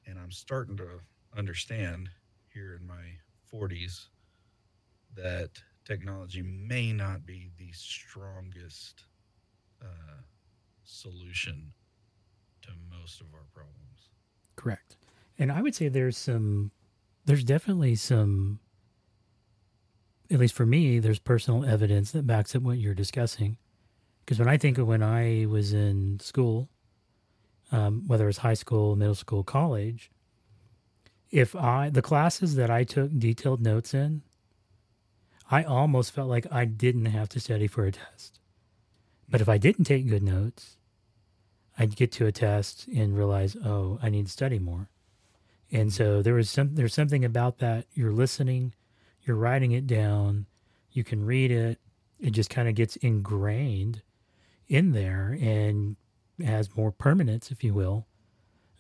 [0.07, 1.01] And i'm starting to
[1.37, 2.11] understand
[2.53, 3.19] here in my
[3.53, 4.09] 40s
[5.15, 5.51] that
[5.85, 9.05] technology may not be the strongest
[9.83, 10.21] uh,
[10.85, 11.73] solution
[12.63, 13.83] to most of our problems
[14.57, 14.97] Correct.
[15.39, 16.71] And I would say there's some,
[17.25, 18.61] there's definitely some,
[20.31, 23.57] at least for me, there's personal evidence that backs up what you're discussing.
[24.21, 26.69] Because when I think of when I was in school,
[27.73, 30.11] um, whether it's high school, middle school, college,
[31.31, 34.23] if I, the classes that I took detailed notes in,
[35.51, 38.39] I almost felt like I didn't have to study for a test.
[39.29, 40.77] But if I didn't take good notes,
[41.83, 44.89] I'd get to a test and realize, oh, I need to study more.
[45.73, 46.23] And so mm-hmm.
[46.23, 47.87] there was some there's something about that.
[47.93, 48.73] You're listening,
[49.25, 50.47] you're writing it down,
[50.93, 51.81] you can read it.
[52.21, 54.03] It just kind of gets ingrained
[54.69, 55.97] in there and
[56.45, 58.07] has more permanence, if you will,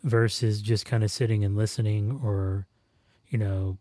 [0.04, 2.68] versus just kind of sitting and listening or,
[3.30, 3.78] you know,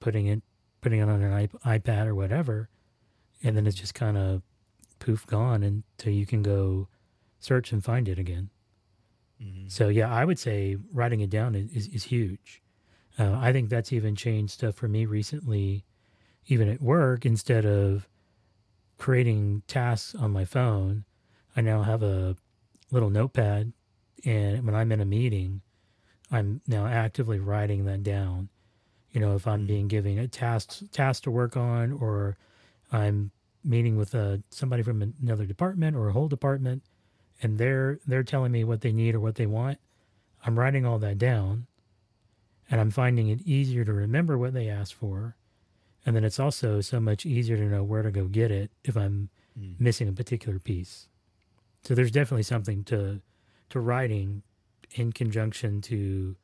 [0.00, 0.42] putting it
[0.80, 2.68] putting it on an iP- iPad or whatever,
[3.40, 4.42] and then it's just kind of
[4.98, 6.88] poof gone until you can go
[7.38, 8.50] search and find it again.
[9.40, 9.68] Mhm.
[9.70, 12.62] So yeah, I would say writing it down is, is, is huge.
[13.18, 15.84] Uh, I think that's even changed stuff for me recently,
[16.46, 17.26] even at work.
[17.26, 18.08] Instead of
[18.98, 21.04] creating tasks on my phone,
[21.56, 22.36] I now have a
[22.90, 23.72] little notepad,
[24.24, 25.62] and when I'm in a meeting,
[26.30, 28.48] I'm now actively writing that down.
[29.12, 29.66] You know, if I'm Mhm.
[29.66, 32.36] being given a task task to work on, or
[32.92, 33.32] I'm
[33.64, 36.84] meeting with uh, somebody from another department or a whole department,
[37.42, 39.78] and they're they're telling me what they need or what they want,
[40.44, 41.66] I'm writing all that down,
[42.70, 45.36] and I'm finding it easier to remember what they asked for,
[46.06, 48.96] and then it's also so much easier to know where to go get it if
[48.96, 49.78] I'm Mm.
[49.78, 51.06] missing a particular piece.
[51.84, 53.20] So there's definitely something to
[53.70, 54.42] to writing
[54.94, 56.36] in conjunction to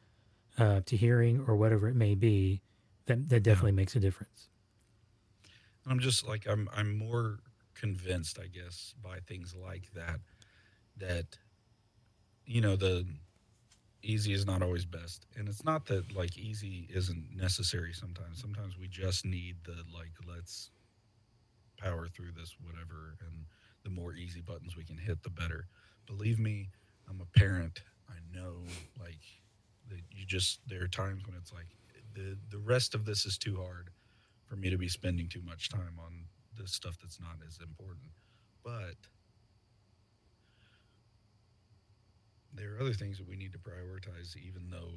[0.59, 2.61] uh, to hearing or whatever it may be
[3.07, 4.49] that that definitely makes a difference.
[5.87, 7.39] I'm just like I'm I'm more
[7.75, 10.21] convinced, I guess, by things like that
[11.01, 11.39] that
[12.47, 13.07] you know the
[14.03, 15.27] easy is not always best.
[15.37, 18.41] And it's not that like easy isn't necessary sometimes.
[18.41, 20.71] Sometimes we just need the like let's
[21.79, 23.47] power through this whatever and
[23.85, 25.67] the more easy buttons we can hit the better.
[26.07, 26.69] Believe me,
[27.09, 27.83] I'm a parent.
[28.09, 28.65] I know
[28.99, 29.23] like
[29.89, 31.69] that you just there are times when it's like
[32.15, 33.91] the the rest of this is too hard
[34.47, 36.25] for me to be spending too much time on
[36.59, 38.11] this stuff that's not as important.
[38.65, 38.97] But
[42.55, 44.95] there are other things that we need to prioritize, even though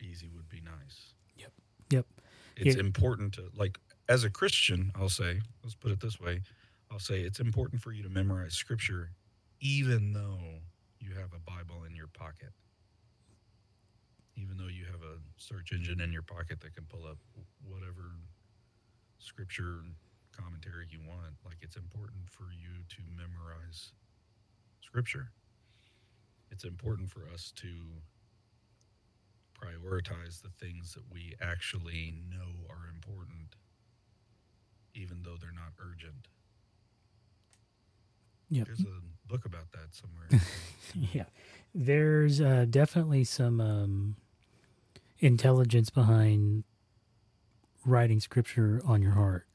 [0.00, 1.14] easy would be nice.
[1.36, 1.52] Yep.
[1.90, 2.06] Yep.
[2.56, 2.80] It's Yeah.
[2.80, 6.42] important to, like, as a Christian, I'll say, let's put it this way
[6.90, 9.12] I'll say it's important for you to memorize scripture,
[9.60, 10.60] even though
[11.00, 12.52] you have a Bible in your pocket.
[14.36, 17.16] Even though you have a search engine in your pocket that can pull up
[17.64, 18.12] whatever
[19.18, 19.80] scripture
[20.36, 23.92] commentary you want, like it's important for you to memorize
[24.82, 25.30] scripture.
[26.52, 27.68] It's important for us to
[29.60, 33.56] prioritize the things that we actually know are important,
[34.94, 36.28] even though they're not urgent.
[38.50, 38.66] Yep.
[38.66, 40.42] There's a book about that somewhere.
[41.12, 41.24] yeah
[41.74, 44.16] there's uh, definitely some um,
[45.20, 46.64] intelligence behind
[47.84, 49.46] writing scripture on your heart.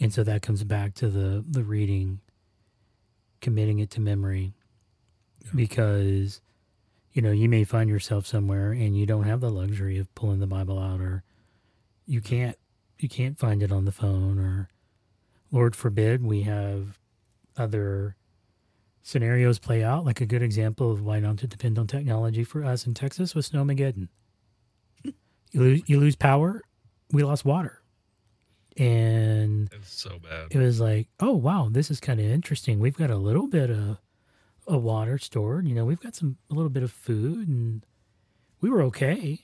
[0.00, 2.20] And so that comes back to the the reading,
[3.40, 4.54] committing it to memory,
[5.48, 5.56] Yeah.
[5.56, 6.40] because
[7.12, 10.40] you know you may find yourself somewhere and you don't have the luxury of pulling
[10.40, 11.22] the Bible out, or
[12.06, 12.56] you can't
[12.98, 14.68] you can't find it on the phone, or
[15.50, 16.98] Lord forbid we have
[17.56, 18.16] other
[19.02, 20.04] scenarios play out.
[20.04, 23.34] Like a good example of why not to depend on technology for us in Texas
[23.34, 24.08] was Snowmageddon.
[25.04, 25.14] you
[25.54, 26.62] lose you lose power,
[27.12, 27.80] we lost water,
[28.76, 30.48] and It's so bad.
[30.50, 32.78] it was like, oh wow, this is kind of interesting.
[32.80, 33.98] We've got a little bit of,
[34.68, 35.66] of water stored.
[35.66, 37.84] You know, we've got some a little bit of food, and
[38.60, 39.40] we were okay.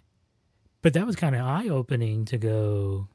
[0.83, 3.09] But that was kind of eye opening to go.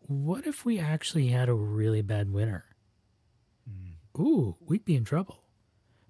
[0.00, 2.64] What if we actually had a really bad winter?
[3.68, 4.20] Mm.
[4.20, 5.44] Ooh, we'd be in trouble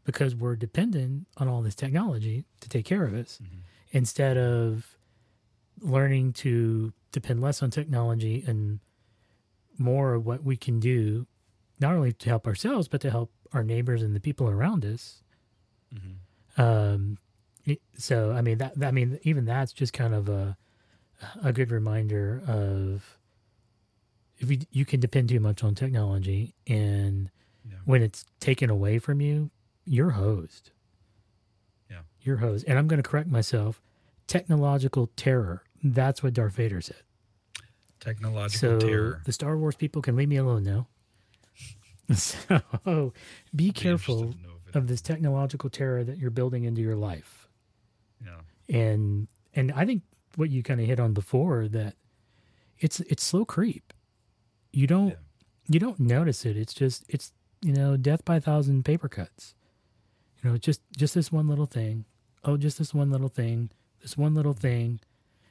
[0.05, 3.59] because we're dependent on all this technology to take care of us Mhm.
[3.91, 4.97] instead of
[5.81, 8.79] learning to depend less on technology and
[9.77, 11.27] more of what we can do,
[11.81, 15.22] not only to help ourselves, but to help our neighbors and the people around us.
[15.94, 16.61] Mhm.
[16.62, 17.18] Um,
[17.64, 20.56] it- so, I mean, that, I mean, even that's just kind of a,
[21.42, 23.18] a good reminder of
[24.38, 27.30] if you, you can depend too much on technology and
[27.68, 27.76] Yeah.
[27.84, 29.50] when it's taken away from you,
[29.84, 30.70] you're hosed.
[31.90, 32.02] Yeah.
[32.20, 32.64] You're hosed.
[32.68, 33.80] And I'm going to correct myself.
[34.26, 35.64] Technological terror.
[35.82, 37.02] That's what Darth Vader said.
[38.00, 39.22] Technological so terror.
[39.24, 40.87] the Star Wars people can leave me alone now.
[42.14, 43.12] So
[43.55, 46.81] be careful interested to know if it- of this technological terror that you're building into
[46.81, 47.49] your life.
[48.25, 48.40] Yeah.
[48.75, 50.03] And and I think
[50.37, 51.94] what you kind of hit on before that
[52.79, 53.92] it's it's slow creep.
[54.73, 55.14] You don't Yeah.
[55.68, 56.57] you don't notice it.
[56.57, 59.55] It's just it's you know death by a thousand paper cuts.
[60.42, 62.05] You know just just this one little thing.
[62.44, 63.71] Oh, just this one little thing.
[64.01, 65.01] This one little thing.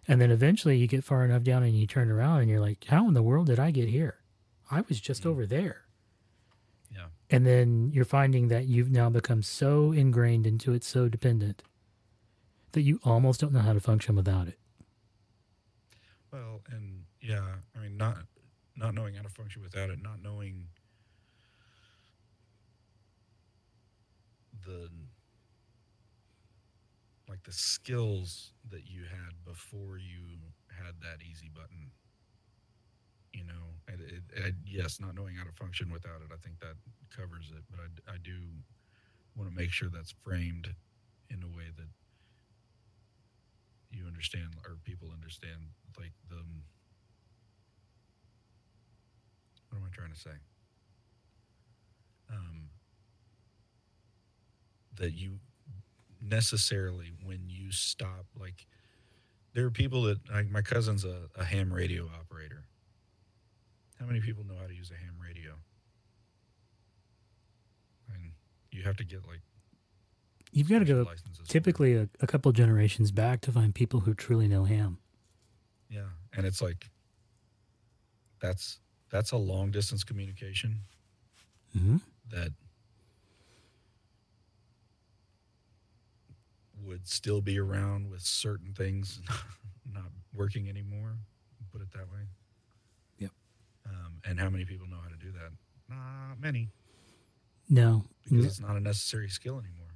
[0.08, 2.86] And then eventually you get far enough down and you turn around and you're like,
[2.86, 4.20] how in the world did I get here?
[4.72, 5.26] I was just Mhm.
[5.28, 5.82] over there.
[7.30, 11.62] And then you're finding that you've now become so ingrained into it, so dependent,
[12.72, 14.58] that you almost don't know how to function without it.
[16.32, 18.18] Well, and yeah, I mean, not
[18.76, 20.68] not knowing how to function without it, not knowing
[24.66, 24.90] the
[27.28, 30.38] like the skills that you had before you
[30.70, 31.92] had that easy button.
[33.38, 36.60] You know, and it, it, yes, not knowing how to function without it, I think
[36.60, 36.74] that
[37.16, 37.64] covers it.
[37.70, 38.34] But I, I do
[39.38, 40.74] want to make sure that's framed
[41.30, 41.86] in a way that
[43.92, 45.70] you understand or people understand
[46.00, 46.42] like the
[49.70, 50.38] what am I trying to say?
[52.32, 52.70] Um,
[54.96, 55.40] that you
[56.22, 58.66] necessarily when you stop like
[59.54, 62.64] there are people that like my cousin's a, a ham radio operator.
[64.00, 65.52] How many people know how to use a ham radio?
[68.14, 68.32] And
[68.72, 69.42] you have to get like
[70.52, 71.48] You've got to go licenses for it.
[71.50, 74.98] typically a, a couple generations back to find people who truly know ham.
[75.90, 76.04] Yeah,
[76.36, 76.90] and it's like
[78.42, 78.80] that's
[79.10, 80.80] that's a long distance communication
[81.78, 81.98] Mm-hmm.
[82.32, 82.52] that
[86.84, 89.20] would still be around with certain things
[89.94, 91.16] not working anymore.
[91.72, 92.22] Put it that way.
[93.90, 95.52] Um, and how many people know how to do that?
[95.90, 96.70] Not many,
[97.70, 98.06] No.
[98.30, 99.88] because it's not a necessary skill anymore.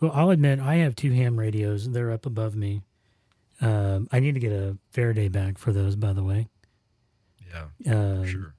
[0.00, 1.88] Well, I'll admit I have two ham radios.
[1.90, 2.82] They're up above me.
[3.60, 6.48] Um, I need to get a Faraday bag for those, by the way,
[7.48, 8.54] Yeah, um, sure.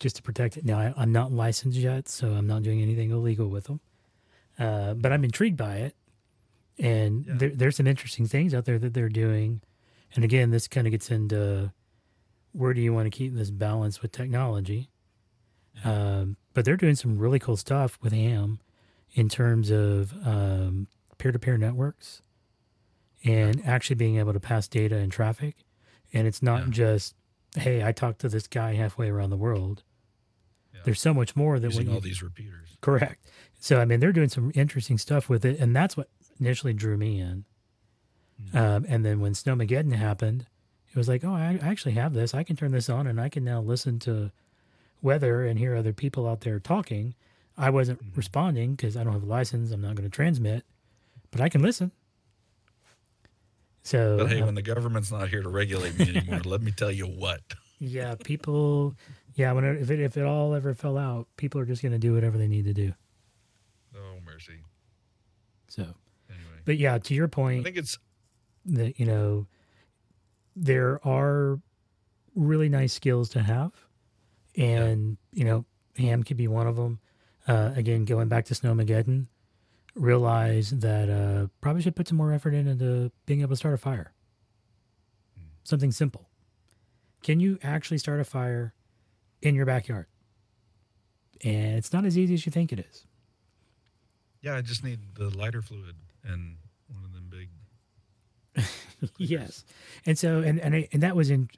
[0.00, 0.64] just to protect it.
[0.64, 3.80] Now, I, I'm not licensed yet, so I'm not doing anything illegal with them.
[4.58, 5.96] Uh, but I'm intrigued by it,
[6.78, 7.34] and Yeah.
[7.36, 9.62] there, there's some interesting things out there that they're doing.
[10.16, 11.72] And again, this kind of gets into
[12.54, 14.88] where do you want to keep this balance with technology?
[15.84, 18.60] Um, but they're doing some really cool stuff with ham
[19.12, 20.86] in terms of um,
[21.18, 22.22] peer-to-peer networks
[23.24, 25.56] and actually being able to pass data and traffic.
[26.12, 26.70] And it's not Yeah.
[26.70, 27.14] just,
[27.56, 29.82] hey, I talked to this guy halfway around the world.
[30.84, 32.76] There's so much more that Using when all you, these repeaters.
[32.82, 33.26] correct.
[33.58, 36.98] So I mean, they're doing some interesting stuff with it, and that's what initially drew
[36.98, 37.46] me in.
[38.52, 38.54] Mm.
[38.54, 40.44] Um, and then when Snowmageddon happened,
[40.94, 42.34] it was like, oh, I actually have this.
[42.34, 44.30] I can turn this on, and I can now listen to
[45.02, 47.14] weather and hear other people out there talking.
[47.58, 48.16] I wasn't Mhm.
[48.16, 49.70] responding because I don't have a license.
[49.72, 50.64] I'm not going to transmit,
[51.30, 51.90] but I can listen.
[53.82, 56.70] So But hey, uh, when the government's not here to regulate me anymore, let me
[56.72, 57.40] tell you what.
[57.78, 58.94] yeah, people,
[59.34, 61.92] yeah, when it, if it if it all ever fell out, people are just going
[61.92, 62.94] to do whatever they need to do.
[63.96, 64.60] Oh mercy.
[65.68, 65.82] So,
[66.30, 67.98] Anyway, but yeah, to your point, I think it's
[68.66, 69.46] that you know
[70.56, 71.60] there are
[72.34, 73.72] really nice skills to have,
[74.56, 75.64] and you know
[75.96, 77.00] ham could be one of them.
[77.46, 79.26] Uh, again, going back to Snowmageddon,
[79.94, 83.78] realize that uh, probably should put some more effort into being able to start a
[83.78, 84.12] fire.
[85.64, 86.28] Something simple.
[87.22, 88.74] Can you actually start a fire
[89.40, 90.06] in your backyard?
[91.42, 93.06] And it's not as easy as you think it is.
[94.42, 96.56] Yeah, I just need the lighter fluid and
[96.88, 98.64] one of them big.
[99.18, 99.64] yes.
[100.06, 101.48] And so and and, I, and that was in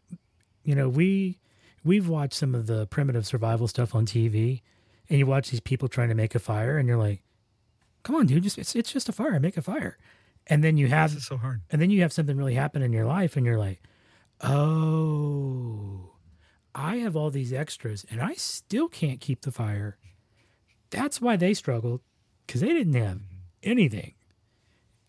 [0.65, 1.39] you know we
[1.85, 4.63] we've watched some of the primitive survival stuff on tv
[5.09, 7.23] and you watch these people trying to make a fire and you're like
[8.03, 9.97] come on dude just it's, it's just a fire make a fire.
[10.49, 11.63] And then you have so hard.
[11.71, 13.81] and then you have something really happen in your life and you're like
[14.43, 16.13] oh
[16.75, 19.97] i have all these extras and i still can't keep the fire.
[20.91, 22.01] That's why they struggled
[22.47, 23.21] because they didn't have
[23.63, 24.15] anything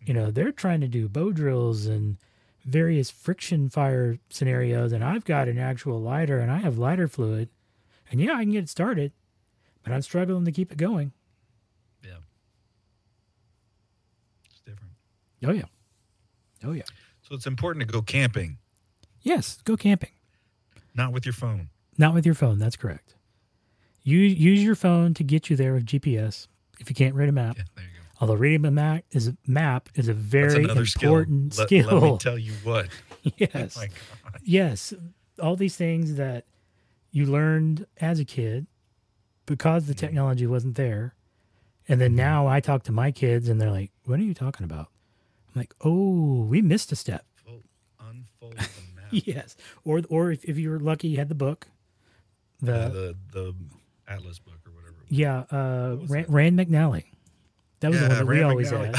[0.06, 2.18] you know they're trying to do bow drills and
[2.66, 7.50] various friction fire scenarios and i've got an actual lighter and i have lighter fluid
[8.12, 9.12] and yeah i can get it started
[9.84, 11.12] but i'm struggling to keep it going
[12.04, 12.18] Yeah.
[14.50, 14.94] It's different.
[15.46, 15.64] oh yeah
[16.66, 16.84] oh yeah
[17.28, 18.58] So it's important to go camping,
[19.22, 20.12] yes go camping
[20.96, 21.70] not with your phone.
[22.00, 22.58] Not with your phone.
[22.58, 23.14] That's correct.
[24.02, 26.48] You use your phone to get you there with GPS.
[26.80, 27.97] If you can't read a map, Yeah, there you go.
[28.20, 31.66] Although reading a map is a map is a very important skill.
[31.68, 31.86] skill.
[31.86, 32.88] Let, let me tell you what.
[33.38, 34.42] yes, Oh my God.
[34.44, 34.94] yes,
[35.42, 36.46] all these things that
[37.12, 38.68] you learned as a kid
[39.46, 41.16] because the technology wasn't there,
[41.88, 44.64] and then now I talk to my kids and they're like, "What are you talking
[44.66, 44.88] about?"
[45.56, 47.64] I'm like, "Oh, we missed a step." Fold,
[48.00, 48.62] unfold the
[48.96, 49.06] map.
[49.12, 49.56] Yes,
[49.86, 51.68] or or if, if you were lucky, you had the book.
[52.62, 53.56] The the the
[54.08, 54.96] Atlas book or whatever.
[55.10, 56.26] Yeah, uh, Rand.
[56.30, 57.04] Rand McNally.
[57.80, 58.96] That was the one that we always had.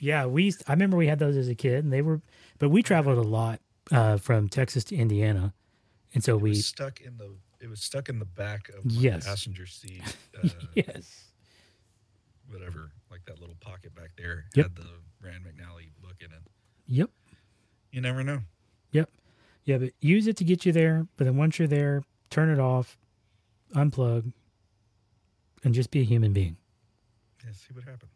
[0.00, 0.52] Yeah, we.
[0.66, 2.20] I remember we had those as a kid, and they were,
[2.58, 3.60] but we traveled a lot
[3.90, 5.54] uh, from Texas to Indiana,
[6.14, 6.50] and so It we.
[6.50, 7.34] was stuck in the.
[7.60, 9.26] It was stuck in the back of Yes.
[9.26, 10.02] passenger seat.
[10.42, 11.24] Uh, yes.
[12.50, 14.64] Whatever, like that little pocket back there Yep.
[14.66, 14.90] had the
[15.22, 16.42] Rand McNally book in it.
[16.86, 17.08] Yep.
[17.92, 18.40] You never know.
[18.92, 19.08] Yep.
[19.64, 21.06] Yeah, but use it to get you there.
[21.16, 22.98] But then once you're there, turn it off,
[23.74, 24.32] unplug,
[25.62, 26.56] and just be a human being.
[27.44, 28.12] Yeah, see what happens.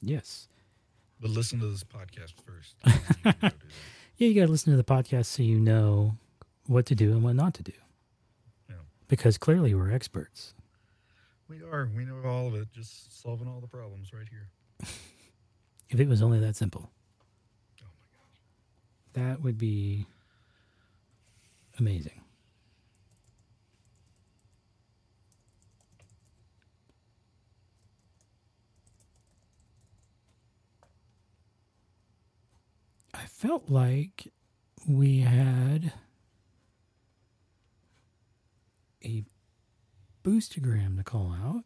[0.00, 0.48] Yes.
[1.20, 2.76] But listen to this podcast first.
[2.84, 3.54] and then you can go do that.
[4.16, 6.16] Yeah, you got to listen to the podcast so you know
[6.66, 7.72] what to do and what not to do.
[8.68, 8.76] Yeah.
[9.08, 10.54] Because clearly we're experts.
[11.48, 11.88] We are.
[11.94, 12.72] We know all of it.
[12.72, 14.48] Just solving all the problems right here.
[15.90, 16.90] If it was only that simple.
[17.82, 19.34] Oh my gosh.
[19.34, 20.06] That would be
[21.78, 22.21] amazing.
[33.14, 34.32] I felt like
[34.88, 35.92] we had
[39.04, 39.24] a
[40.24, 41.64] boostagram to call out.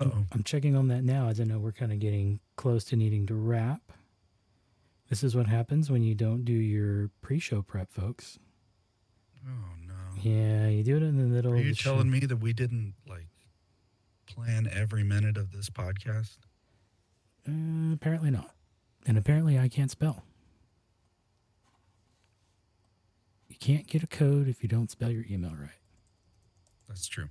[0.00, 0.24] Uh-oh.
[0.32, 3.26] I'm checking on that now as I know we're kind of getting close to needing
[3.26, 3.92] to wrap.
[5.08, 8.38] This is what happens when you don't do your pre-show prep, folks.
[9.46, 9.50] Oh
[9.86, 9.94] no.
[10.22, 11.92] Yeah, you do it in the middle Are of you the show.
[11.92, 13.28] telling me that we didn't like
[14.26, 16.36] plan every minute of this podcast?
[17.48, 18.54] Uh, apparently not.
[19.06, 20.24] And apparently I can't spell.
[23.48, 25.70] You can't get a code if you don't spell your email right.
[26.88, 27.28] That's true.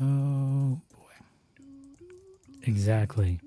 [0.00, 2.06] Oh boy.
[2.62, 3.40] Exactly.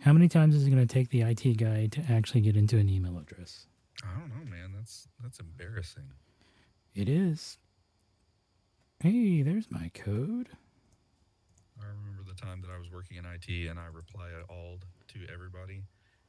[0.00, 2.78] How many times is it going to take the IT guy to actually get into
[2.78, 3.66] an email address?
[4.02, 4.72] I don't know, man.
[4.74, 6.04] That's that's embarrassing.
[6.94, 7.58] It is.
[9.02, 10.48] Hey, there's my code.
[11.80, 14.78] I remember the time that I was working in IT and I reply all
[15.08, 15.84] to everybody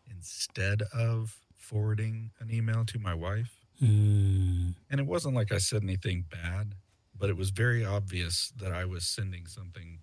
[0.10, 3.52] instead of forwarding an email to my wife.
[3.82, 6.76] Mm, And it wasn't like I said anything bad,
[7.18, 10.00] but it was very obvious that I was sending something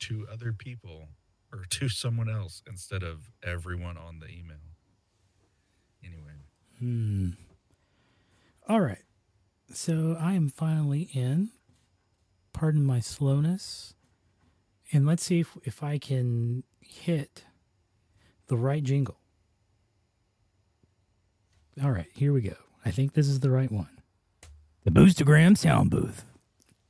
[0.00, 1.08] to other people
[1.52, 4.56] or to someone else instead of everyone on the email.
[6.04, 6.32] Anyway,
[6.78, 7.30] hmm.
[8.68, 9.02] All right.
[9.72, 11.50] So I am finally in.
[12.52, 13.94] Pardon my slowness.
[14.92, 17.44] And let's see if, if I can hit
[18.48, 19.18] the right jingle.
[21.82, 22.54] All right, here we go.
[22.84, 23.88] I think this is the right one.
[24.84, 26.24] The Boostagram sound booth.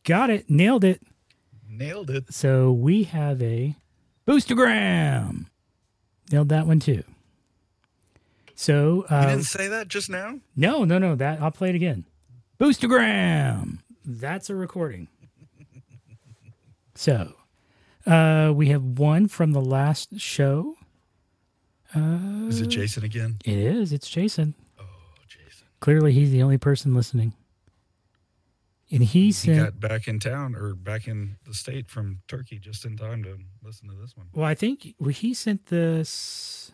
[0.05, 0.51] Got it.
[0.51, 1.01] Nailed it.
[1.69, 2.33] nailed it.
[2.35, 3.77] So we have a
[4.27, 5.47] Boostagram.
[6.33, 7.05] Nailed that one too.
[8.55, 10.41] So You uh, didn't say that just now?
[10.57, 11.15] no, no, no.
[11.15, 12.05] That I'll play it again.
[12.59, 13.79] Boostagram.
[14.05, 15.09] That's a recording.
[17.03, 17.34] So,
[18.07, 20.76] uh, we have one from the last show.
[21.92, 23.38] Uh, Is it Jason again?
[23.44, 23.92] It is.
[23.92, 24.55] It's Jason.
[24.78, 24.84] Oh,
[25.26, 25.66] Jason.
[25.80, 27.34] Clearly, he's the only person listening.
[28.92, 29.80] And he sent He sent.
[29.80, 33.36] got back in town or back in the state from Turkey just in time to
[33.64, 34.28] listen to this one.
[34.32, 36.70] well, I think he sent this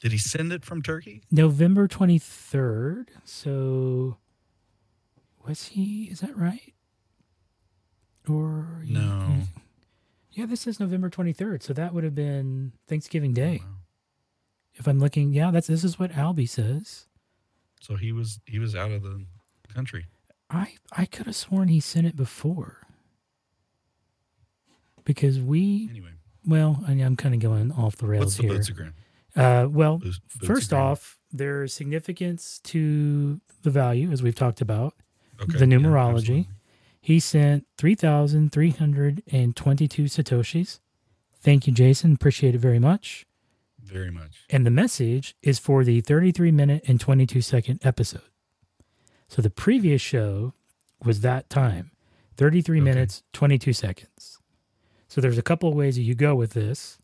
[0.00, 1.24] Did he send it from Turkey?
[1.32, 3.08] November 23rd.
[3.24, 4.18] So,
[5.44, 6.04] was he?
[6.04, 6.72] Is that right?
[8.28, 8.82] Or.
[8.84, 9.40] No.
[10.32, 11.62] Yeah, this is November 23rd.
[11.62, 13.60] So that would have been Thanksgiving Day.
[13.62, 13.70] Wow.
[14.74, 17.06] If I'm looking, yeah, that's this is what Alby says.
[17.80, 19.24] So he was he was out of the
[19.72, 20.06] country.
[20.50, 22.86] I I could have sworn he sent it before.
[25.04, 26.10] Because we Anyway,
[26.44, 28.52] well, I, I'm kind of going off the rails what's the here.
[28.52, 28.92] Boostagram?
[29.36, 30.00] Uh, well,
[30.44, 34.94] first off, there's significance to the value, as we've talked about.
[35.40, 36.16] Okay, the numerology.
[36.16, 36.48] absolutely.
[37.06, 40.80] He sent 3,322 Satoshis.
[41.40, 42.12] Thank you, Jason.
[42.14, 43.24] Appreciate it very much.
[43.80, 44.38] very much.
[44.50, 48.22] And the message is for the 33 minute and 22 second episode.
[49.28, 50.52] So the previous show
[51.04, 51.92] was that time
[52.36, 52.84] 33 Okay.
[52.84, 54.40] minutes, 22 seconds.
[55.06, 56.98] So there's a couple of ways that you go with this.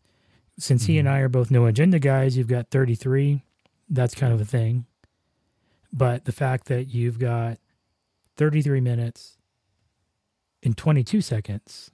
[0.59, 1.11] Since he and Mhm.
[1.11, 3.41] I are both no agenda guys, you've got 33.
[3.89, 4.85] That's kind of a thing.
[5.93, 7.57] But the fact that you've got
[8.35, 9.37] 33 minutes
[10.63, 11.91] and 22 seconds,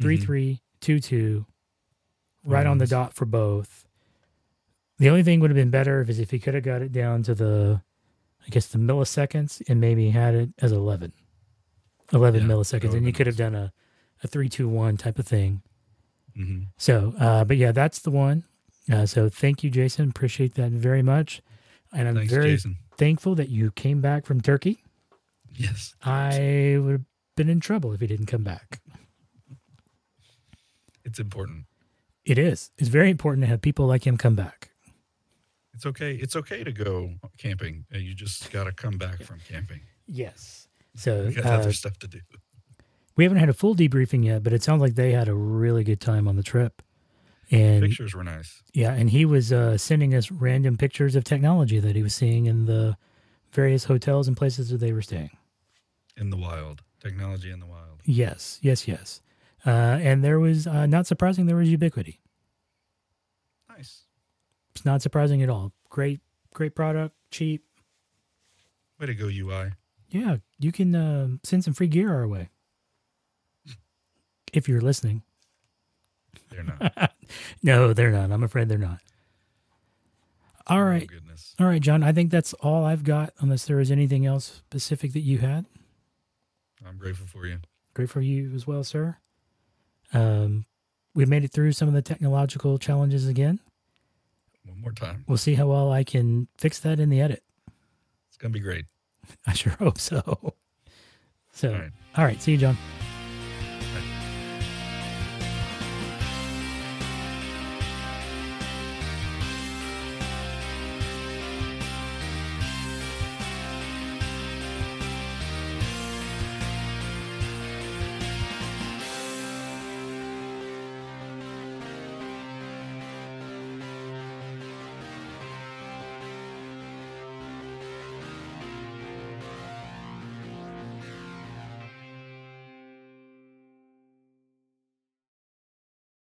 [0.00, 0.22] three Mhm.
[0.22, 1.46] three two two,
[2.44, 3.84] right on the dot for both.
[4.98, 7.22] The only thing would have been better is if he could have got it down
[7.24, 7.82] to the,
[8.44, 11.12] I guess the milliseconds and maybe had it as 11,
[12.12, 13.72] 11 Yeah, milliseconds, and you could have done a,
[14.22, 15.62] a three two one type of thing.
[16.36, 16.66] Mhm.
[16.76, 18.44] So, uh, but yeah, that's the one.
[18.90, 20.08] Uh, so thank you, Jason.
[20.08, 21.42] Appreciate that very much,
[21.92, 22.76] and I'm Thanks, very Jason.
[22.96, 24.82] thankful that you came back from Turkey.
[25.54, 25.94] Yes.
[26.02, 27.07] I would have
[27.38, 28.80] been in trouble if he didn't come back.
[31.04, 31.64] It's important.
[32.24, 32.70] It is.
[32.76, 34.70] It's very important to have people like him come back.
[35.72, 36.14] It's okay.
[36.16, 37.86] It's okay to go camping.
[37.94, 39.80] Uh, You just got to come back from camping.
[40.06, 40.68] Yes.
[40.96, 42.20] So You got uh, other stuff to do.
[43.16, 45.84] we haven't had a full debriefing yet, but it sounds like they had a really
[45.84, 46.82] good time on the trip.
[47.50, 48.62] And Pictures were nice.
[48.74, 52.44] yeah, and he was uh, sending us random pictures of technology that he was seeing
[52.44, 52.98] in the
[53.52, 55.30] various hotels and places that they were staying.
[56.14, 56.82] in the wild.
[57.00, 58.00] Technology in the wild.
[58.04, 59.20] Yes, yes, yes.
[59.66, 62.18] Uh, and there was uh, not surprising there was Ubiquiti.
[63.68, 64.02] Nice.
[64.74, 65.72] It's not surprising at all.
[65.88, 66.20] Great,
[66.54, 67.64] great product, cheap.
[68.98, 69.72] Way to go, UI.
[70.10, 72.48] Yeah, you can uh, send some free gear our way
[74.52, 75.22] if you're listening.
[76.50, 77.12] They're not.
[77.62, 78.30] No, they're not.
[78.32, 79.00] I'm afraid they're not.
[80.66, 81.06] All Oh, right.
[81.06, 81.54] goodness.
[81.60, 82.02] All right, John.
[82.02, 85.66] I think that's all I've got, unless there was anything else specific that you had.
[86.88, 87.58] I'm grateful for you.
[87.94, 89.16] Great for you as well, sir.
[90.12, 90.64] Um,
[91.14, 93.60] we made it through some of the technological challenges again.
[94.64, 95.24] One more time.
[95.26, 97.42] We'll see how well I can fix that in the edit.
[98.28, 98.86] It's going to be great.
[99.46, 100.54] I sure hope so.
[101.50, 101.90] So, All right.
[102.16, 102.40] all right.
[102.40, 102.76] See you, John.